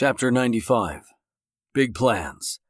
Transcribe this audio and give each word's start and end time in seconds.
Chapter 0.00 0.30
95 0.30 1.12
Big 1.74 1.94
Plans. 1.94 2.60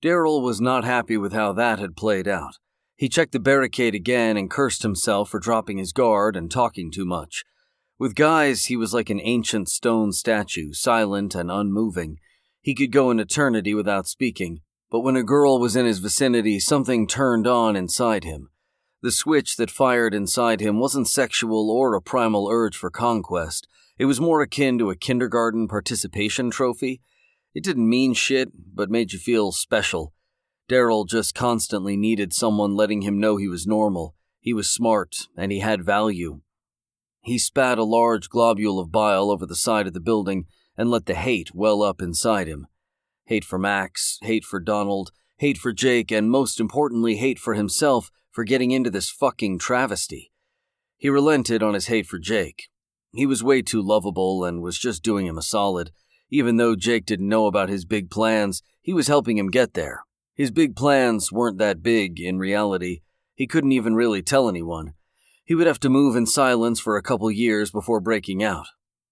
Daryl 0.00 0.40
was 0.40 0.60
not 0.60 0.84
happy 0.84 1.16
with 1.16 1.32
how 1.32 1.52
that 1.52 1.80
had 1.80 1.96
played 1.96 2.28
out. 2.28 2.58
He 2.94 3.08
checked 3.08 3.32
the 3.32 3.40
barricade 3.40 3.96
again 3.96 4.36
and 4.36 4.48
cursed 4.48 4.84
himself 4.84 5.30
for 5.30 5.40
dropping 5.40 5.78
his 5.78 5.92
guard 5.92 6.36
and 6.36 6.48
talking 6.48 6.92
too 6.92 7.04
much. 7.04 7.42
With 7.98 8.14
guys, 8.14 8.66
he 8.66 8.76
was 8.76 8.94
like 8.94 9.10
an 9.10 9.20
ancient 9.20 9.68
stone 9.68 10.12
statue, 10.12 10.72
silent 10.72 11.34
and 11.34 11.50
unmoving. 11.50 12.20
He 12.60 12.72
could 12.72 12.92
go 12.92 13.10
an 13.10 13.18
eternity 13.18 13.74
without 13.74 14.06
speaking, 14.06 14.60
but 14.92 15.00
when 15.00 15.16
a 15.16 15.24
girl 15.24 15.58
was 15.58 15.74
in 15.74 15.86
his 15.86 15.98
vicinity, 15.98 16.60
something 16.60 17.08
turned 17.08 17.48
on 17.48 17.74
inside 17.74 18.22
him. 18.22 18.50
The 19.02 19.10
switch 19.10 19.56
that 19.56 19.72
fired 19.72 20.14
inside 20.14 20.60
him 20.60 20.78
wasn't 20.78 21.08
sexual 21.08 21.68
or 21.68 21.96
a 21.96 22.00
primal 22.00 22.48
urge 22.48 22.76
for 22.76 22.90
conquest. 22.90 23.66
It 23.98 24.04
was 24.04 24.20
more 24.20 24.40
akin 24.40 24.78
to 24.78 24.90
a 24.90 24.96
kindergarten 24.96 25.66
participation 25.66 26.50
trophy. 26.50 27.00
It 27.52 27.64
didn't 27.64 27.88
mean 27.88 28.14
shit, 28.14 28.50
but 28.74 28.90
made 28.90 29.12
you 29.12 29.18
feel 29.18 29.50
special. 29.50 30.14
Daryl 30.68 31.08
just 31.08 31.34
constantly 31.34 31.96
needed 31.96 32.32
someone 32.32 32.76
letting 32.76 33.02
him 33.02 33.18
know 33.18 33.36
he 33.36 33.48
was 33.48 33.66
normal, 33.66 34.14
he 34.38 34.52
was 34.52 34.70
smart, 34.70 35.16
and 35.36 35.50
he 35.50 35.58
had 35.58 35.84
value. 35.84 36.40
He 37.22 37.38
spat 37.38 37.78
a 37.78 37.84
large 37.84 38.28
globule 38.28 38.78
of 38.78 38.92
bile 38.92 39.30
over 39.30 39.46
the 39.46 39.56
side 39.56 39.86
of 39.86 39.94
the 39.94 40.00
building 40.00 40.46
and 40.76 40.90
let 40.90 41.06
the 41.06 41.14
hate 41.14 41.54
well 41.54 41.82
up 41.82 42.00
inside 42.00 42.46
him. 42.46 42.68
Hate 43.24 43.44
for 43.44 43.58
Max, 43.58 44.18
hate 44.22 44.44
for 44.44 44.60
Donald, 44.60 45.10
hate 45.38 45.58
for 45.58 45.72
Jake, 45.72 46.12
and 46.12 46.30
most 46.30 46.60
importantly, 46.60 47.16
hate 47.16 47.38
for 47.38 47.54
himself 47.54 48.10
for 48.30 48.44
getting 48.44 48.70
into 48.70 48.90
this 48.90 49.10
fucking 49.10 49.58
travesty. 49.58 50.30
He 50.96 51.08
relented 51.08 51.62
on 51.62 51.74
his 51.74 51.88
hate 51.88 52.06
for 52.06 52.18
Jake. 52.18 52.68
He 53.12 53.26
was 53.26 53.42
way 53.42 53.62
too 53.62 53.82
lovable 53.82 54.44
and 54.44 54.62
was 54.62 54.78
just 54.78 55.02
doing 55.02 55.26
him 55.26 55.38
a 55.38 55.42
solid. 55.42 55.90
Even 56.30 56.56
though 56.56 56.76
Jake 56.76 57.06
didn't 57.06 57.28
know 57.28 57.46
about 57.46 57.68
his 57.68 57.84
big 57.84 58.10
plans, 58.10 58.62
he 58.82 58.92
was 58.92 59.08
helping 59.08 59.38
him 59.38 59.50
get 59.50 59.74
there. 59.74 60.04
His 60.34 60.50
big 60.50 60.76
plans 60.76 61.32
weren't 61.32 61.58
that 61.58 61.82
big 61.82 62.20
in 62.20 62.38
reality. 62.38 63.00
He 63.34 63.46
couldn't 63.46 63.72
even 63.72 63.94
really 63.94 64.22
tell 64.22 64.48
anyone. 64.48 64.94
He 65.44 65.54
would 65.54 65.66
have 65.66 65.80
to 65.80 65.88
move 65.88 66.14
in 66.14 66.26
silence 66.26 66.78
for 66.78 66.96
a 66.96 67.02
couple 67.02 67.30
years 67.30 67.70
before 67.70 68.00
breaking 68.00 68.42
out. 68.42 68.66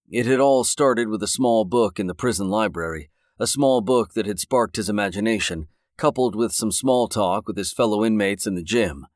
It 0.09 0.25
had 0.25 0.39
all 0.39 0.63
started 0.63 1.09
with 1.09 1.21
a 1.23 1.27
small 1.27 1.65
book 1.65 1.99
in 1.99 2.07
the 2.07 2.15
prison 2.15 2.49
library, 2.49 3.09
a 3.39 3.47
small 3.47 3.81
book 3.81 4.13
that 4.13 4.25
had 4.25 4.39
sparked 4.39 4.77
his 4.77 4.87
imagination, 4.87 5.67
coupled 5.97 6.35
with 6.35 6.53
some 6.53 6.71
small 6.71 7.07
talk 7.07 7.47
with 7.47 7.57
his 7.57 7.73
fellow 7.73 8.05
inmates 8.05 8.47
in 8.47 8.55
the 8.55 8.63
gym. 8.63 9.07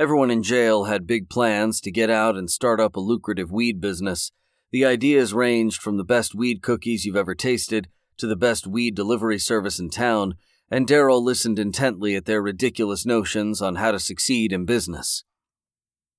Everyone 0.00 0.30
in 0.30 0.42
jail 0.42 0.84
had 0.84 1.06
big 1.06 1.28
plans 1.28 1.78
to 1.82 1.90
get 1.90 2.08
out 2.08 2.34
and 2.34 2.50
start 2.50 2.80
up 2.80 2.96
a 2.96 3.00
lucrative 3.00 3.52
weed 3.52 3.82
business. 3.82 4.32
The 4.72 4.82
ideas 4.82 5.34
ranged 5.34 5.82
from 5.82 5.98
the 5.98 6.04
best 6.04 6.34
weed 6.34 6.62
cookies 6.62 7.04
you've 7.04 7.16
ever 7.16 7.34
tasted 7.34 7.86
to 8.16 8.26
the 8.26 8.34
best 8.34 8.66
weed 8.66 8.94
delivery 8.94 9.38
service 9.38 9.78
in 9.78 9.90
town, 9.90 10.36
and 10.70 10.86
Daryl 10.86 11.22
listened 11.22 11.58
intently 11.58 12.16
at 12.16 12.24
their 12.24 12.40
ridiculous 12.40 13.04
notions 13.04 13.60
on 13.60 13.74
how 13.74 13.90
to 13.90 13.98
succeed 13.98 14.54
in 14.54 14.64
business. 14.64 15.22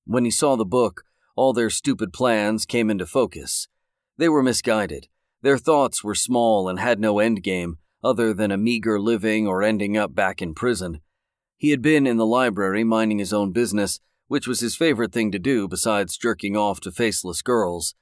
When 0.06 0.26
he 0.26 0.32
saw 0.32 0.56
the 0.56 0.64
book, 0.64 1.02
all 1.36 1.52
their 1.52 1.72
stupid 1.72 2.14
plans 2.14 2.68
came 2.68 2.92
into 2.92 3.08
focus. 3.08 3.68
They 4.16 4.30
were 4.30 4.44
misguided. 4.44 5.08
Their 5.42 5.58
thoughts 5.58 6.04
were 6.04 6.14
small 6.14 6.70
and 6.70 6.80
had 6.80 7.00
no 7.00 7.16
endgame, 7.16 7.78
other 8.04 8.32
than 8.32 8.52
a 8.52 8.58
meager 8.58 9.00
living 9.00 9.48
or 9.48 9.64
ending 9.64 9.98
up 9.98 10.14
back 10.14 10.40
in 10.40 10.54
prison. 10.54 11.00
He 11.62 11.70
had 11.70 11.84
been 11.84 12.08
in 12.08 12.17
the 12.17 12.26
library 12.26 12.84
minding 12.84 13.20
his 13.20 13.31
own 13.31 13.52
business, 13.52 14.00
which 14.28 14.48
was 14.48 14.62
his 14.62 14.76
favorite 14.76 15.12
thing 15.12 15.31
to 15.31 15.38
do 15.38 15.67
besides 15.67 16.17
jerking 16.17 16.58
off 16.58 16.80
to 16.80 16.92
faceless 16.92 17.44
girls. 17.44 17.94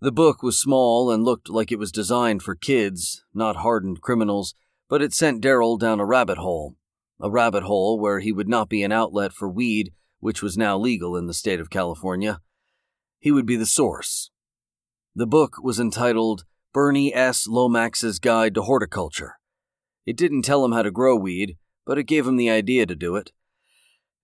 The 0.00 0.10
book 0.10 0.42
was 0.42 0.58
small 0.58 1.10
and 1.10 1.22
looked 1.22 1.50
like 1.50 1.70
it 1.70 1.78
was 1.78 1.92
designed 1.92 2.42
for 2.42 2.54
kids, 2.54 3.22
not 3.34 3.56
hardened 3.56 4.00
criminals, 4.00 4.54
but 4.88 5.02
it 5.02 5.12
sent 5.12 5.42
Daryl 5.42 5.78
down 5.78 6.00
a 6.00 6.06
rabbit 6.06 6.38
hole. 6.38 6.76
A 7.20 7.30
rabbit 7.30 7.64
hole 7.64 8.00
where 8.00 8.20
he 8.20 8.32
would 8.32 8.48
not 8.48 8.70
be 8.70 8.82
an 8.82 8.90
outlet 8.90 9.34
for 9.34 9.50
weed, 9.50 9.92
which 10.20 10.42
was 10.42 10.56
now 10.56 10.78
legal 10.78 11.14
in 11.14 11.26
the 11.26 11.34
state 11.34 11.60
of 11.60 11.68
California. 11.68 12.40
He 13.20 13.30
would 13.30 13.44
be 13.44 13.56
the 13.56 13.66
source. 13.66 14.30
The 15.14 15.26
book 15.26 15.56
was 15.62 15.78
entitled 15.78 16.46
Bernie 16.72 17.14
S. 17.14 17.46
Lomax's 17.46 18.18
Guide 18.18 18.54
to 18.54 18.62
Horticulture. 18.62 19.34
It 20.06 20.16
didn't 20.16 20.40
tell 20.46 20.64
him 20.64 20.72
how 20.72 20.80
to 20.80 20.90
grow 20.90 21.14
weed, 21.16 21.58
but 21.86 21.98
it 21.98 22.04
gave 22.04 22.26
him 22.26 22.36
the 22.36 22.50
idea 22.50 22.86
to 22.86 22.94
do 22.94 23.16
it. 23.16 23.32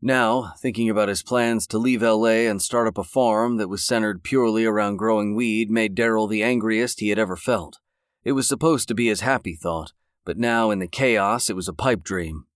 Now, 0.03 0.55
thinking 0.59 0.89
about 0.89 1.11
his 1.11 1.23
plans 1.23 1.67
to 1.67 1.79
leave 1.79 2.01
LA 2.03 2.49
and 2.49 2.63
start 2.63 2.89
up 2.89 2.97
a 2.97 3.05
farm 3.05 3.59
that 3.59 3.69
was 3.69 3.85
centered 3.85 4.23
purely 4.23 4.65
around 4.65 4.97
growing 4.97 5.35
weed 5.35 5.71
made 5.71 5.95
Daryl 5.95 6.29
the 6.29 6.43
angriest 6.43 7.01
he 7.01 7.11
had 7.11 7.19
ever 7.19 7.37
felt. 7.37 7.81
It 8.25 8.33
was 8.33 8.49
supposed 8.49 8.89
to 8.89 8.95
be 8.95 9.09
his 9.09 9.21
happy 9.21 9.55
thought, 9.55 9.93
but 10.25 10.39
now 10.39 10.71
in 10.71 10.79
the 10.79 10.87
chaos 10.87 11.51
it 11.51 11.57
was 11.57 11.69
a 11.69 11.75
pipe 11.75 12.03
dream. 12.03 12.47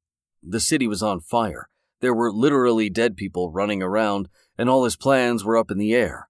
The 0.42 0.60
city 0.60 0.86
was 0.86 1.02
on 1.02 1.20
fire. 1.20 1.68
There 2.00 2.14
were 2.14 2.32
literally 2.32 2.88
dead 2.88 3.16
people 3.16 3.50
running 3.50 3.82
around, 3.82 4.28
and 4.56 4.68
all 4.68 4.84
his 4.84 4.96
plans 4.96 5.44
were 5.44 5.56
up 5.56 5.70
in 5.70 5.78
the 5.78 5.94
air. 5.94 6.28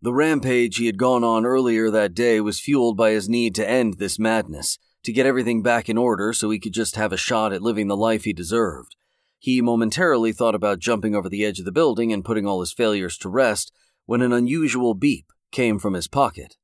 The 0.00 0.12
rampage 0.12 0.78
he 0.78 0.86
had 0.86 0.98
gone 0.98 1.22
on 1.22 1.46
earlier 1.46 1.90
that 1.90 2.14
day 2.14 2.40
was 2.40 2.58
fueled 2.58 2.96
by 2.96 3.10
his 3.10 3.28
need 3.28 3.54
to 3.56 3.68
end 3.68 3.94
this 3.94 4.18
madness, 4.18 4.78
to 5.04 5.12
get 5.12 5.26
everything 5.26 5.62
back 5.62 5.88
in 5.88 5.98
order 5.98 6.32
so 6.32 6.50
he 6.50 6.58
could 6.58 6.72
just 6.72 6.96
have 6.96 7.12
a 7.12 7.16
shot 7.16 7.52
at 7.52 7.62
living 7.62 7.88
the 7.88 7.96
life 7.96 8.24
he 8.24 8.32
deserved. 8.32 8.96
He 9.38 9.60
momentarily 9.60 10.32
thought 10.32 10.54
about 10.54 10.78
jumping 10.78 11.14
over 11.14 11.28
the 11.28 11.44
edge 11.44 11.58
of 11.58 11.64
the 11.64 11.72
building 11.72 12.12
and 12.12 12.24
putting 12.24 12.46
all 12.46 12.60
his 12.60 12.72
failures 12.72 13.16
to 13.18 13.28
rest 13.28 13.72
when 14.06 14.22
an 14.22 14.32
unusual 14.32 14.94
beep 14.94 15.32
came 15.50 15.78
from 15.78 15.94
his 15.94 16.08
pocket. 16.08 16.56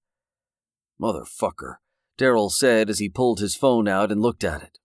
Motherfucker, 1.01 1.77
Daryl 2.19 2.51
said 2.51 2.91
as 2.91 2.99
he 2.99 3.09
pulled 3.09 3.41
his 3.41 3.55
phone 3.55 3.89
out 3.89 4.13
and 4.13 4.21
looked 4.21 4.45
at 4.45 4.63
it. 4.63 4.79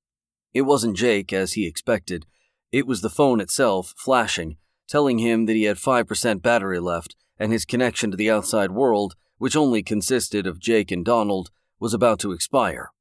It 0.53 0.63
wasn't 0.63 0.97
Jake, 0.97 1.33
as 1.33 1.53
he 1.53 1.67
expected. 1.67 2.25
It 2.71 2.85
was 2.85 3.01
the 3.01 3.09
phone 3.09 3.39
itself, 3.39 3.93
flashing, 3.97 4.57
telling 4.87 5.19
him 5.19 5.45
that 5.45 5.55
he 5.55 5.63
had 5.63 5.77
5% 5.77 6.41
battery 6.41 6.79
left 6.79 7.15
and 7.39 7.51
his 7.51 7.65
connection 7.65 8.11
to 8.11 8.17
the 8.17 8.29
outside 8.29 8.71
world, 8.71 9.15
which 9.37 9.55
only 9.55 9.81
consisted 9.81 10.45
of 10.45 10.59
Jake 10.59 10.91
and 10.91 11.03
Donald, 11.03 11.49
was 11.79 11.93
about 11.93 12.19
to 12.19 12.31
expire. 12.31 12.91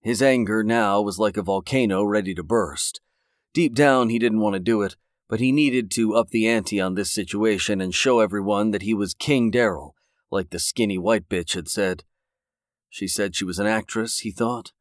His 0.00 0.22
anger 0.22 0.62
now 0.62 1.00
was 1.00 1.18
like 1.18 1.36
a 1.36 1.42
volcano 1.42 2.04
ready 2.04 2.34
to 2.34 2.42
burst. 2.42 3.00
Deep 3.52 3.74
down, 3.74 4.08
he 4.08 4.18
didn't 4.18 4.40
want 4.40 4.54
to 4.54 4.60
do 4.60 4.82
it, 4.82 4.96
but 5.28 5.40
he 5.40 5.52
needed 5.52 5.90
to 5.92 6.14
up 6.14 6.30
the 6.30 6.46
ante 6.46 6.80
on 6.80 6.94
this 6.94 7.12
situation 7.12 7.80
and 7.80 7.94
show 7.94 8.20
everyone 8.20 8.70
that 8.70 8.82
he 8.82 8.94
was 8.94 9.14
King 9.14 9.50
Daryl, 9.50 9.92
like 10.30 10.50
the 10.50 10.58
skinny 10.58 10.98
white 10.98 11.28
bitch 11.28 11.54
had 11.54 11.68
said. 11.68 12.04
She 12.88 13.08
said 13.08 13.34
she 13.34 13.44
was 13.44 13.58
an 13.58 13.66
actress, 13.66 14.20
he 14.20 14.30
thought. 14.30 14.72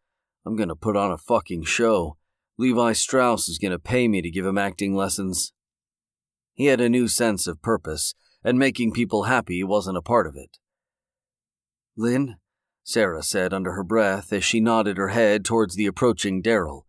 I'm 0.46 0.56
gonna 0.56 0.76
put 0.76 0.96
on 0.96 1.12
a 1.12 1.18
fucking 1.18 1.64
show. 1.64 2.18
Levi 2.58 2.94
Strauss 2.94 3.50
is 3.50 3.58
gonna 3.58 3.80
pay 3.80 4.08
me 4.08 4.22
to 4.22 4.32
give 4.32 4.46
him 4.46 4.58
acting 4.58 4.96
lessons. 4.96 5.52
He 6.54 6.68
had 6.68 6.80
a 6.80 6.90
new 6.90 7.08
sense 7.08 7.48
of 7.48 7.62
purpose, 7.62 8.14
and 8.44 8.58
making 8.58 8.94
people 8.94 9.24
happy 9.24 9.64
wasn't 9.64 9.98
a 9.98 10.02
part 10.02 10.26
of 10.26 10.36
it. 10.36 10.58
Lynn, 11.96 12.38
Sarah 12.88 13.22
said 13.22 13.54
under 13.54 13.74
her 13.74 13.84
breath 13.84 14.32
as 14.32 14.46
she 14.46 14.62
nodded 14.62 14.96
her 14.96 15.10
head 15.10 15.44
towards 15.44 15.76
the 15.76 15.86
approaching 15.86 16.42
Daryl. 16.42 16.84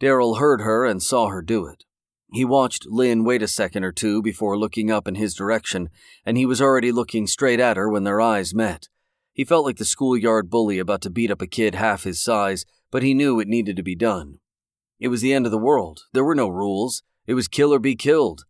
Daryl 0.00 0.40
heard 0.40 0.62
her 0.62 0.84
and 0.84 1.00
saw 1.00 1.28
her 1.28 1.40
do 1.40 1.64
it. 1.64 1.84
He 2.32 2.44
watched 2.44 2.86
Lynn 2.86 3.22
wait 3.22 3.40
a 3.40 3.46
second 3.46 3.84
or 3.84 3.92
two 3.92 4.20
before 4.20 4.58
looking 4.58 4.90
up 4.90 5.06
in 5.06 5.14
his 5.14 5.32
direction, 5.32 5.90
and 6.26 6.36
he 6.36 6.44
was 6.44 6.60
already 6.60 6.90
looking 6.90 7.28
straight 7.28 7.60
at 7.60 7.76
her 7.76 7.88
when 7.88 8.02
their 8.02 8.20
eyes 8.20 8.52
met. 8.52 8.88
He 9.32 9.44
felt 9.44 9.64
like 9.64 9.76
the 9.76 9.84
schoolyard 9.84 10.50
bully 10.50 10.80
about 10.80 11.02
to 11.02 11.10
beat 11.10 11.30
up 11.30 11.40
a 11.40 11.46
kid 11.46 11.76
half 11.76 12.02
his 12.02 12.20
size, 12.20 12.66
but 12.90 13.04
he 13.04 13.14
knew 13.14 13.38
it 13.38 13.46
needed 13.46 13.76
to 13.76 13.82
be 13.84 13.94
done. 13.94 14.40
It 14.98 15.06
was 15.06 15.20
the 15.20 15.32
end 15.32 15.46
of 15.46 15.52
the 15.52 15.56
world. 15.56 16.00
There 16.12 16.24
were 16.24 16.34
no 16.34 16.48
rules. 16.48 17.04
It 17.28 17.34
was 17.34 17.46
kill 17.46 17.72
or 17.72 17.78
be 17.78 17.94
killed. 17.94 18.44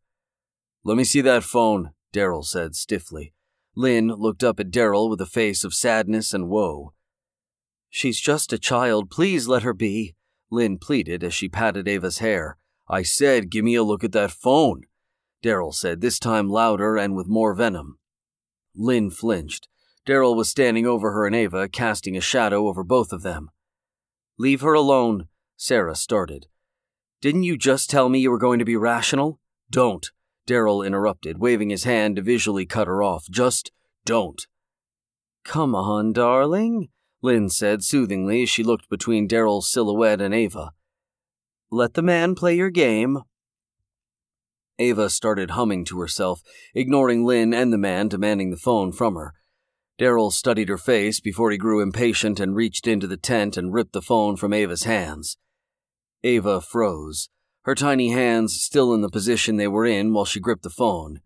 Let 0.84 0.96
me 0.96 1.04
see 1.04 1.20
that 1.20 1.44
phone, 1.44 1.90
Daryl 2.14 2.46
said 2.46 2.74
stiffly. 2.74 3.34
Lynn 3.74 4.08
looked 4.08 4.44
up 4.44 4.60
at 4.60 4.70
Daryl 4.70 5.08
with 5.08 5.20
a 5.20 5.26
face 5.26 5.64
of 5.64 5.74
sadness 5.74 6.34
and 6.34 6.48
woe. 6.48 6.92
She's 7.88 8.20
just 8.20 8.52
a 8.52 8.58
child. 8.58 9.10
Please 9.10 9.48
let 9.48 9.62
her 9.62 9.72
be, 9.72 10.14
Lynn 10.50 10.78
pleaded 10.78 11.24
as 11.24 11.32
she 11.34 11.48
patted 11.48 11.88
Ava's 11.88 12.18
hair. 12.18 12.58
I 12.88 13.02
said, 13.02 13.50
give 13.50 13.64
me 13.64 13.74
a 13.74 13.82
look 13.82 14.04
at 14.04 14.12
that 14.12 14.30
phone, 14.30 14.82
Daryl 15.42 15.74
said, 15.74 16.00
this 16.00 16.18
time 16.18 16.48
louder 16.48 16.96
and 16.96 17.16
with 17.16 17.26
more 17.26 17.54
venom. 17.54 17.98
Lynn 18.74 19.10
flinched. 19.10 19.68
Daryl 20.06 20.36
was 20.36 20.48
standing 20.48 20.86
over 20.86 21.12
her 21.12 21.26
and 21.26 21.34
Ava, 21.34 21.68
casting 21.68 22.16
a 22.16 22.20
shadow 22.20 22.68
over 22.68 22.82
both 22.82 23.12
of 23.12 23.22
them. 23.22 23.50
Leave 24.38 24.60
her 24.60 24.74
alone, 24.74 25.28
Sarah 25.56 25.94
started. 25.94 26.46
Didn't 27.20 27.44
you 27.44 27.56
just 27.56 27.88
tell 27.88 28.08
me 28.08 28.18
you 28.18 28.30
were 28.30 28.38
going 28.38 28.58
to 28.58 28.64
be 28.64 28.76
rational? 28.76 29.38
Don't. 29.70 30.10
Daryl 30.46 30.86
interrupted, 30.86 31.38
waving 31.38 31.70
his 31.70 31.84
hand 31.84 32.16
to 32.16 32.22
visually 32.22 32.66
cut 32.66 32.86
her 32.86 33.02
off. 33.02 33.26
Just 33.30 33.72
don't. 34.04 34.46
Come 35.44 35.74
on, 35.74 36.12
darling, 36.12 36.88
Lynn 37.22 37.48
said 37.48 37.84
soothingly 37.84 38.42
as 38.42 38.50
she 38.50 38.62
looked 38.62 38.88
between 38.88 39.28
Daryl's 39.28 39.70
silhouette 39.70 40.20
and 40.20 40.34
Ava. 40.34 40.72
Let 41.70 41.94
the 41.94 42.02
man 42.02 42.34
play 42.34 42.54
your 42.54 42.70
game. 42.70 43.20
Ava 44.78 45.08
started 45.10 45.52
humming 45.52 45.84
to 45.86 46.00
herself, 46.00 46.42
ignoring 46.74 47.24
Lynn 47.24 47.54
and 47.54 47.72
the 47.72 47.78
man 47.78 48.08
demanding 48.08 48.50
the 48.50 48.56
phone 48.56 48.92
from 48.92 49.14
her. 49.14 49.34
Daryl 49.98 50.32
studied 50.32 50.68
her 50.68 50.78
face 50.78 51.20
before 51.20 51.50
he 51.50 51.58
grew 51.58 51.80
impatient 51.80 52.40
and 52.40 52.56
reached 52.56 52.86
into 52.86 53.06
the 53.06 53.16
tent 53.16 53.56
and 53.56 53.72
ripped 53.72 53.92
the 53.92 54.02
phone 54.02 54.36
from 54.36 54.52
Ava's 54.52 54.82
hands. 54.82 55.36
Ava 56.24 56.60
froze, 56.60 57.28
her 57.62 57.74
tiny 57.74 58.10
hands 58.10 58.60
still 58.60 58.92
in 58.92 59.00
the 59.00 59.08
position 59.08 59.56
they 59.56 59.68
were 59.68 59.86
in 59.86 60.12
while 60.12 60.24
she 60.24 60.40
gripped 60.40 60.62
the 60.62 60.70
phone. 60.70 61.20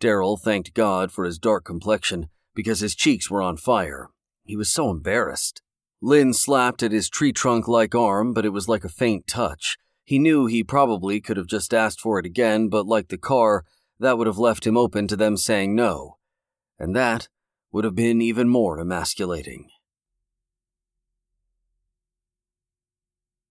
Daryl 0.00 0.40
thanked 0.40 0.74
God 0.74 1.10
for 1.10 1.24
his 1.24 1.38
dark 1.38 1.64
complexion 1.64 2.28
because 2.54 2.80
his 2.80 2.94
cheeks 2.94 3.30
were 3.30 3.42
on 3.42 3.56
fire. 3.56 4.10
He 4.44 4.56
was 4.56 4.70
so 4.70 4.90
embarrassed. 4.90 5.62
Lynn 6.00 6.34
slapped 6.34 6.82
at 6.82 6.92
his 6.92 7.08
tree 7.08 7.32
trunk 7.32 7.68
like 7.68 7.94
arm, 7.94 8.34
but 8.34 8.44
it 8.44 8.50
was 8.50 8.68
like 8.68 8.84
a 8.84 8.88
faint 8.88 9.26
touch. 9.26 9.78
He 10.04 10.18
knew 10.18 10.46
he 10.46 10.64
probably 10.64 11.20
could 11.20 11.36
have 11.36 11.46
just 11.46 11.72
asked 11.72 12.00
for 12.00 12.18
it 12.18 12.26
again, 12.26 12.68
but 12.68 12.86
like 12.86 13.08
the 13.08 13.16
car, 13.16 13.64
that 14.00 14.18
would 14.18 14.26
have 14.26 14.38
left 14.38 14.66
him 14.66 14.76
open 14.76 15.06
to 15.08 15.16
them 15.16 15.36
saying 15.36 15.76
no. 15.76 16.18
And 16.78 16.94
that 16.96 17.28
would 17.70 17.84
have 17.84 17.94
been 17.94 18.20
even 18.20 18.48
more 18.48 18.80
emasculating. 18.80 19.68